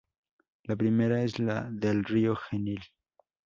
La 0.63 0.75
primera 0.75 1.21
es 1.21 1.37
la 1.37 1.69
del 1.69 2.03
río 2.03 2.35
Genil. 2.35 2.81